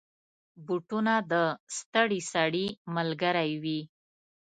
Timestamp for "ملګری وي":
2.95-3.81